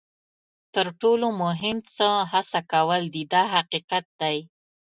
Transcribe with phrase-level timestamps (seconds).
[0.73, 4.37] تر ټولو مهم څه هڅه کول دي دا حقیقت دی.